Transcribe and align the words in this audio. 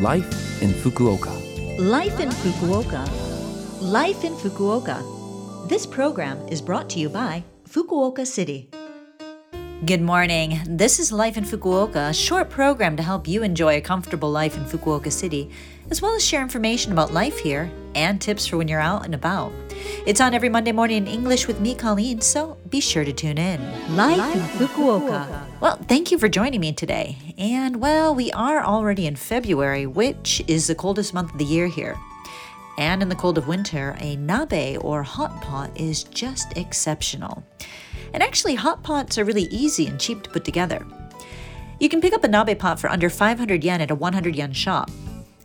Life 0.00 0.60
in 0.60 0.70
Fukuoka. 0.70 1.30
Life 1.78 2.18
in 2.18 2.28
Fukuoka. 2.28 3.06
Life 3.80 4.24
in 4.24 4.34
Fukuoka. 4.34 5.68
This 5.68 5.86
program 5.86 6.36
is 6.48 6.60
brought 6.60 6.90
to 6.90 6.98
you 6.98 7.08
by 7.08 7.44
Fukuoka 7.68 8.26
City. 8.26 8.68
Good 9.86 10.00
morning. 10.00 10.60
This 10.66 11.00
is 11.00 11.10
Life 11.10 11.36
in 11.36 11.44
Fukuoka, 11.44 12.10
a 12.10 12.14
short 12.14 12.48
program 12.48 12.96
to 12.96 13.02
help 13.02 13.26
you 13.26 13.42
enjoy 13.42 13.76
a 13.76 13.80
comfortable 13.80 14.30
life 14.30 14.56
in 14.56 14.64
Fukuoka 14.64 15.10
City, 15.10 15.50
as 15.90 16.00
well 16.00 16.14
as 16.14 16.24
share 16.24 16.42
information 16.42 16.92
about 16.92 17.12
life 17.12 17.38
here 17.40 17.70
and 17.94 18.20
tips 18.20 18.46
for 18.46 18.56
when 18.56 18.68
you're 18.68 18.80
out 18.80 19.04
and 19.04 19.14
about. 19.14 19.52
It's 20.06 20.20
on 20.20 20.32
every 20.32 20.48
Monday 20.48 20.70
morning 20.70 20.98
in 20.98 21.06
English 21.08 21.48
with 21.48 21.60
me, 21.60 21.74
Colleen, 21.74 22.20
so 22.20 22.56
be 22.70 22.80
sure 22.80 23.04
to 23.04 23.12
tune 23.12 23.36
in. 23.36 23.60
Life, 23.96 24.34
in 24.34 24.40
Fukuoka. 24.68 25.44
Well, 25.60 25.76
thank 25.88 26.12
you 26.12 26.18
for 26.18 26.28
joining 26.28 26.60
me 26.60 26.72
today. 26.72 27.18
And 27.36 27.80
well, 27.80 28.14
we 28.14 28.30
are 28.30 28.64
already 28.64 29.06
in 29.06 29.16
February, 29.16 29.86
which 29.86 30.40
is 30.46 30.68
the 30.68 30.76
coldest 30.76 31.12
month 31.12 31.32
of 31.32 31.38
the 31.38 31.44
year 31.44 31.66
here. 31.66 31.96
And 32.78 33.02
in 33.02 33.08
the 33.08 33.16
cold 33.16 33.38
of 33.38 33.48
winter, 33.48 33.96
a 34.00 34.16
nabe 34.16 34.82
or 34.82 35.02
hot 35.02 35.42
pot 35.42 35.70
is 35.78 36.04
just 36.04 36.56
exceptional. 36.56 37.44
And 38.14 38.22
actually, 38.22 38.54
hot 38.54 38.84
pots 38.84 39.18
are 39.18 39.24
really 39.24 39.48
easy 39.50 39.88
and 39.88 40.00
cheap 40.00 40.22
to 40.22 40.30
put 40.30 40.44
together. 40.44 40.86
You 41.80 41.88
can 41.88 42.00
pick 42.00 42.14
up 42.14 42.22
a 42.22 42.28
nabe 42.28 42.58
pot 42.58 42.78
for 42.78 42.88
under 42.88 43.10
500 43.10 43.64
yen 43.64 43.80
at 43.80 43.90
a 43.90 43.94
100 43.94 44.36
yen 44.36 44.52
shop. 44.52 44.90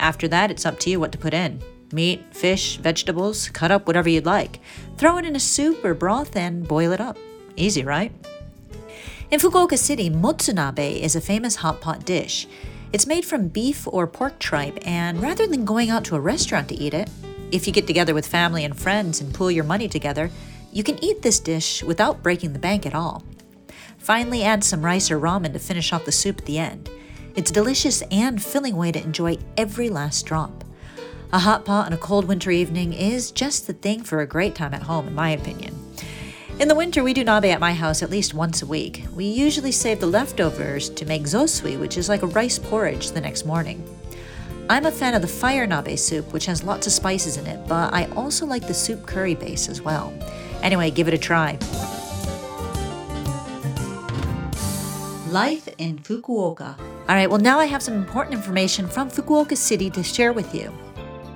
After 0.00 0.26
that, 0.28 0.50
it's 0.50 0.64
up 0.64 0.80
to 0.80 0.90
you 0.90 0.98
what 0.98 1.12
to 1.12 1.18
put 1.18 1.34
in 1.34 1.62
meat, 1.92 2.24
fish, 2.34 2.78
vegetables, 2.78 3.48
cut 3.50 3.70
up 3.70 3.86
whatever 3.86 4.08
you'd 4.08 4.26
like. 4.26 4.58
Throw 4.96 5.18
it 5.18 5.24
in 5.24 5.36
a 5.36 5.40
soup 5.40 5.84
or 5.84 5.94
broth 5.94 6.34
and 6.34 6.66
boil 6.66 6.90
it 6.90 7.00
up. 7.00 7.16
Easy, 7.54 7.84
right? 7.84 8.10
In 9.30 9.38
Fukuoka 9.38 9.78
City, 9.78 10.10
motsunabe 10.10 11.00
is 11.00 11.14
a 11.14 11.20
famous 11.20 11.56
hot 11.56 11.80
pot 11.80 12.04
dish. 12.04 12.48
It's 12.92 13.06
made 13.06 13.24
from 13.24 13.48
beef 13.48 13.86
or 13.86 14.06
pork 14.06 14.38
tripe, 14.38 14.78
and 14.84 15.22
rather 15.22 15.46
than 15.46 15.64
going 15.64 15.90
out 15.90 16.04
to 16.06 16.16
a 16.16 16.20
restaurant 16.20 16.68
to 16.70 16.74
eat 16.74 16.94
it, 16.94 17.08
if 17.52 17.66
you 17.66 17.72
get 17.72 17.86
together 17.86 18.14
with 18.14 18.26
family 18.26 18.64
and 18.64 18.76
friends 18.76 19.20
and 19.20 19.32
pool 19.32 19.50
your 19.50 19.64
money 19.64 19.86
together, 19.86 20.30
you 20.74 20.82
can 20.82 21.02
eat 21.02 21.22
this 21.22 21.38
dish 21.38 21.84
without 21.84 22.22
breaking 22.22 22.52
the 22.52 22.58
bank 22.58 22.84
at 22.84 22.96
all. 22.96 23.22
Finally, 23.96 24.42
add 24.42 24.64
some 24.64 24.84
rice 24.84 25.08
or 25.08 25.18
ramen 25.18 25.52
to 25.52 25.58
finish 25.58 25.92
off 25.92 26.04
the 26.04 26.12
soup 26.12 26.40
at 26.40 26.46
the 26.46 26.58
end. 26.58 26.90
It's 27.36 27.50
a 27.50 27.54
delicious 27.54 28.02
and 28.10 28.42
filling 28.42 28.76
way 28.76 28.90
to 28.90 29.02
enjoy 29.02 29.38
every 29.56 29.88
last 29.88 30.26
drop. 30.26 30.64
A 31.32 31.38
hot 31.38 31.64
pot 31.64 31.86
on 31.86 31.92
a 31.92 31.96
cold 31.96 32.26
winter 32.26 32.50
evening 32.50 32.92
is 32.92 33.30
just 33.30 33.68
the 33.68 33.72
thing 33.72 34.02
for 34.02 34.20
a 34.20 34.26
great 34.26 34.56
time 34.56 34.74
at 34.74 34.82
home, 34.82 35.06
in 35.06 35.14
my 35.14 35.30
opinion. 35.30 35.74
In 36.58 36.66
the 36.66 36.74
winter, 36.74 37.04
we 37.04 37.14
do 37.14 37.24
nabe 37.24 37.46
at 37.46 37.60
my 37.60 37.72
house 37.72 38.02
at 38.02 38.10
least 38.10 38.34
once 38.34 38.60
a 38.60 38.66
week. 38.66 39.04
We 39.14 39.26
usually 39.26 39.72
save 39.72 40.00
the 40.00 40.06
leftovers 40.06 40.90
to 40.90 41.06
make 41.06 41.22
zosui, 41.22 41.78
which 41.78 41.96
is 41.96 42.08
like 42.08 42.22
a 42.22 42.28
rice 42.28 42.58
porridge, 42.58 43.12
the 43.12 43.20
next 43.20 43.46
morning. 43.46 43.82
I'm 44.68 44.86
a 44.86 44.92
fan 44.92 45.14
of 45.14 45.22
the 45.22 45.28
fire 45.28 45.66
nabe 45.66 45.96
soup, 45.98 46.32
which 46.32 46.46
has 46.46 46.64
lots 46.64 46.86
of 46.86 46.92
spices 46.92 47.36
in 47.36 47.46
it, 47.46 47.66
but 47.68 47.92
I 47.92 48.06
also 48.16 48.44
like 48.44 48.66
the 48.66 48.74
soup 48.74 49.06
curry 49.06 49.34
base 49.34 49.68
as 49.68 49.80
well. 49.82 50.12
Anyway, 50.64 50.90
give 50.90 51.06
it 51.06 51.14
a 51.14 51.18
try. 51.18 51.58
Life 55.28 55.68
in 55.78 55.98
Fukuoka. 55.98 56.78
All 57.06 57.14
right, 57.14 57.28
well, 57.28 57.38
now 57.40 57.58
I 57.58 57.66
have 57.66 57.82
some 57.82 57.94
important 57.94 58.34
information 58.34 58.88
from 58.88 59.10
Fukuoka 59.10 59.56
City 59.56 59.90
to 59.90 60.02
share 60.02 60.32
with 60.32 60.54
you. 60.54 60.72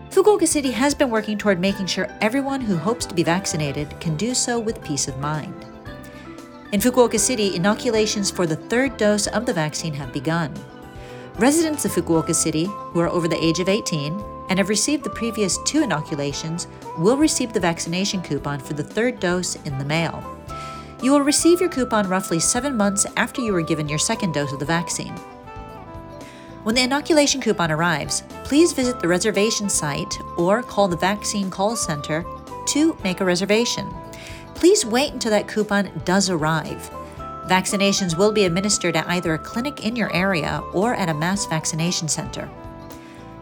Fukuoka 0.08 0.48
City 0.48 0.70
has 0.70 0.94
been 0.94 1.10
working 1.10 1.36
toward 1.36 1.60
making 1.60 1.86
sure 1.86 2.08
everyone 2.22 2.62
who 2.62 2.76
hopes 2.76 3.04
to 3.04 3.14
be 3.14 3.22
vaccinated 3.22 3.94
can 4.00 4.16
do 4.16 4.34
so 4.34 4.58
with 4.58 4.82
peace 4.82 5.08
of 5.08 5.18
mind. 5.18 5.66
In 6.72 6.80
Fukuoka 6.80 7.20
City, 7.20 7.54
inoculations 7.54 8.30
for 8.30 8.46
the 8.46 8.56
third 8.56 8.96
dose 8.96 9.26
of 9.26 9.44
the 9.44 9.52
vaccine 9.52 9.92
have 9.92 10.12
begun. 10.12 10.54
Residents 11.36 11.84
of 11.84 11.92
Fukuoka 11.92 12.34
City 12.34 12.64
who 12.64 13.00
are 13.00 13.08
over 13.08 13.28
the 13.28 13.42
age 13.44 13.60
of 13.60 13.68
18 13.68 14.37
and 14.48 14.58
have 14.58 14.68
received 14.68 15.04
the 15.04 15.10
previous 15.10 15.58
two 15.64 15.82
inoculations 15.82 16.66
will 16.98 17.16
receive 17.16 17.52
the 17.52 17.60
vaccination 17.60 18.22
coupon 18.22 18.58
for 18.58 18.74
the 18.74 18.82
third 18.82 19.20
dose 19.20 19.56
in 19.64 19.78
the 19.78 19.84
mail. 19.84 20.22
You 21.02 21.12
will 21.12 21.20
receive 21.20 21.60
your 21.60 21.68
coupon 21.68 22.08
roughly 22.08 22.40
seven 22.40 22.76
months 22.76 23.06
after 23.16 23.40
you 23.40 23.52
were 23.52 23.62
given 23.62 23.88
your 23.88 23.98
second 23.98 24.32
dose 24.32 24.52
of 24.52 24.58
the 24.58 24.64
vaccine. 24.64 25.14
When 26.64 26.74
the 26.74 26.82
inoculation 26.82 27.40
coupon 27.40 27.70
arrives, 27.70 28.24
please 28.44 28.72
visit 28.72 29.00
the 29.00 29.08
reservation 29.08 29.68
site 29.68 30.12
or 30.36 30.62
call 30.62 30.88
the 30.88 30.96
vaccine 30.96 31.50
call 31.50 31.76
center 31.76 32.24
to 32.68 32.98
make 33.04 33.20
a 33.20 33.24
reservation. 33.24 33.88
Please 34.54 34.84
wait 34.84 35.12
until 35.12 35.30
that 35.30 35.46
coupon 35.46 35.90
does 36.04 36.28
arrive. 36.28 36.90
Vaccinations 37.46 38.18
will 38.18 38.32
be 38.32 38.44
administered 38.44 38.96
at 38.96 39.08
either 39.08 39.34
a 39.34 39.38
clinic 39.38 39.86
in 39.86 39.96
your 39.96 40.12
area 40.12 40.62
or 40.74 40.94
at 40.94 41.08
a 41.08 41.14
mass 41.14 41.46
vaccination 41.46 42.08
center. 42.08 42.50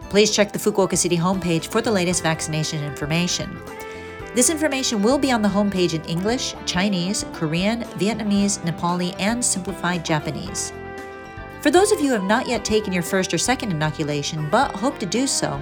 Please 0.09 0.33
check 0.33 0.51
the 0.51 0.59
Fukuoka 0.59 0.97
City 0.97 1.17
homepage 1.17 1.67
for 1.67 1.81
the 1.81 1.91
latest 1.91 2.23
vaccination 2.23 2.83
information. 2.83 3.57
This 4.33 4.49
information 4.49 5.01
will 5.01 5.17
be 5.17 5.31
on 5.31 5.41
the 5.41 5.49
homepage 5.49 5.93
in 5.93 6.03
English, 6.05 6.55
Chinese, 6.65 7.25
Korean, 7.33 7.83
Vietnamese, 7.99 8.59
Nepali, 8.59 9.15
and 9.19 9.43
simplified 9.43 10.05
Japanese. 10.05 10.71
For 11.61 11.71
those 11.71 11.91
of 11.91 11.99
you 11.99 12.07
who 12.07 12.13
have 12.13 12.23
not 12.23 12.47
yet 12.47 12.63
taken 12.63 12.93
your 12.93 13.03
first 13.03 13.33
or 13.33 13.37
second 13.37 13.71
inoculation 13.71 14.47
but 14.49 14.71
hope 14.71 14.99
to 14.99 15.05
do 15.05 15.27
so, 15.27 15.59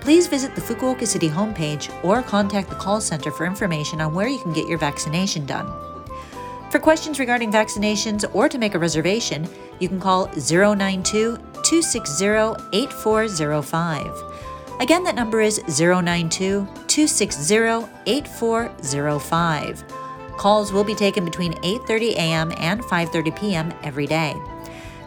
please 0.00 0.26
visit 0.26 0.54
the 0.54 0.60
Fukuoka 0.60 1.06
City 1.06 1.28
homepage 1.28 1.92
or 2.02 2.22
contact 2.22 2.70
the 2.70 2.76
call 2.76 3.00
center 3.00 3.30
for 3.30 3.46
information 3.46 4.00
on 4.00 4.14
where 4.14 4.28
you 4.28 4.38
can 4.38 4.52
get 4.52 4.66
your 4.66 4.78
vaccination 4.78 5.46
done. 5.46 5.70
For 6.70 6.80
questions 6.80 7.20
regarding 7.20 7.52
vaccinations 7.52 8.24
or 8.34 8.48
to 8.48 8.58
make 8.58 8.74
a 8.74 8.78
reservation, 8.78 9.46
you 9.78 9.88
can 9.88 10.00
call 10.00 10.28
092 10.34 11.38
260 11.64 12.68
8405. 12.72 14.22
Again, 14.80 15.04
that 15.04 15.14
number 15.14 15.40
is 15.40 15.62
092 15.66 16.66
260 16.86 17.88
8405. 18.06 19.84
Calls 20.36 20.72
will 20.72 20.84
be 20.84 20.94
taken 20.94 21.24
between 21.24 21.54
8:30 21.62 22.12
a.m. 22.14 22.52
and 22.58 22.82
5:30 22.82 23.36
p.m. 23.36 23.72
every 23.82 24.06
day. 24.06 24.34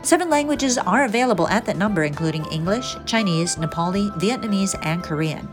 Seven 0.01 0.29
languages 0.29 0.78
are 0.78 1.03
available 1.03 1.47
at 1.50 1.66
that 1.66 1.78
number, 1.78 2.03
including 2.03 2.45
English, 2.45 2.95
Chinese, 3.06 3.57
Nepali, 3.57 4.09
Vietnamese, 4.18 4.75
and 4.84 5.03
Korean. 5.03 5.50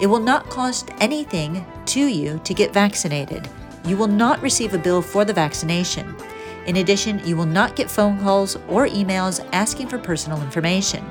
It 0.00 0.06
will 0.06 0.20
not 0.20 0.48
cost 0.50 0.90
anything 0.98 1.64
to 1.86 2.00
you 2.00 2.40
to 2.42 2.54
get 2.54 2.72
vaccinated. 2.72 3.48
You 3.84 3.96
will 3.96 4.08
not 4.08 4.42
receive 4.42 4.74
a 4.74 4.78
bill 4.78 5.02
for 5.02 5.24
the 5.24 5.32
vaccination. 5.32 6.16
In 6.66 6.76
addition, 6.76 7.20
you 7.26 7.36
will 7.36 7.46
not 7.46 7.76
get 7.76 7.90
phone 7.90 8.18
calls 8.20 8.56
or 8.68 8.86
emails 8.86 9.46
asking 9.52 9.88
for 9.88 9.98
personal 9.98 10.42
information. 10.42 11.04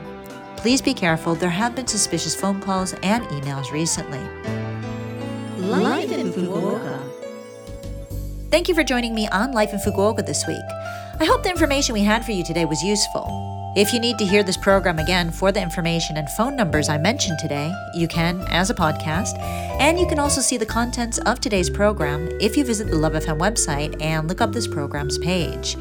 Please 0.57 0.81
be 0.81 0.93
careful, 0.93 1.35
there 1.35 1.49
have 1.49 1.75
been 1.75 1.87
suspicious 1.87 2.35
phone 2.35 2.61
calls 2.61 2.93
and 3.01 3.23
emails 3.25 3.71
recently. 3.71 4.19
Life 5.57 6.11
in 6.11 6.31
Fukuoka. 6.31 6.99
Thank 8.51 8.67
you 8.67 8.75
for 8.75 8.83
joining 8.83 9.13
me 9.13 9.27
on 9.29 9.51
Life 9.51 9.73
in 9.73 9.79
Fukuoka 9.79 10.25
this 10.25 10.45
week. 10.47 10.65
I 11.19 11.25
hope 11.25 11.43
the 11.43 11.49
information 11.49 11.93
we 11.93 12.03
had 12.03 12.25
for 12.25 12.31
you 12.31 12.43
today 12.43 12.66
was 12.66 12.81
useful. 12.81 13.48
If 13.79 13.94
you 13.94 14.00
need 14.01 14.17
to 14.17 14.25
hear 14.25 14.44
this 14.44 14.57
program 14.57 15.00
again 15.00 15.31
for 15.31 15.53
the 15.53 15.62
information 15.62 16.17
and 16.17 16.29
phone 16.31 16.57
numbers 16.57 16.90
I 16.90 16.97
mentioned 16.97 17.40
today, 17.40 17.73
you 17.94 18.09
can 18.09 18.41
as 18.50 18.69
a 18.69 18.73
podcast, 18.73 19.40
and 19.79 19.97
you 19.97 20.06
can 20.06 20.19
also 20.19 20.41
see 20.41 20.57
the 20.57 20.66
contents 20.66 21.17
of 21.19 21.40
today's 21.40 21.69
program 21.69 22.28
if 22.41 22.57
you 22.57 22.66
visit 22.66 22.90
the 22.90 22.97
Love 22.97 23.13
FM 23.13 23.40
website 23.40 23.95
and 24.01 24.28
look 24.28 24.41
up 24.41 24.51
this 24.51 24.67
program's 24.67 25.17
page. 25.17 25.78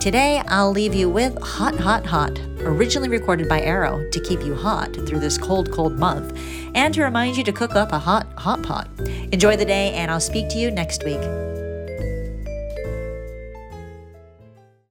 Today, 0.00 0.42
I'll 0.48 0.70
leave 0.70 0.94
you 0.94 1.10
with 1.10 1.38
Hot, 1.42 1.78
Hot, 1.78 2.06
Hot, 2.06 2.38
originally 2.60 3.10
recorded 3.10 3.50
by 3.50 3.60
Arrow 3.60 4.02
to 4.12 4.20
keep 4.20 4.40
you 4.40 4.54
hot 4.54 4.94
through 5.06 5.20
this 5.20 5.36
cold, 5.36 5.70
cold 5.70 5.98
month, 5.98 6.34
and 6.74 6.94
to 6.94 7.02
remind 7.02 7.36
you 7.36 7.44
to 7.44 7.52
cook 7.52 7.76
up 7.76 7.92
a 7.92 7.98
hot, 7.98 8.26
hot 8.38 8.62
pot. 8.62 8.88
Enjoy 9.30 9.58
the 9.58 9.66
day, 9.66 9.92
and 9.92 10.10
I'll 10.10 10.20
speak 10.20 10.48
to 10.48 10.58
you 10.58 10.70
next 10.70 11.04
week. 11.04 11.20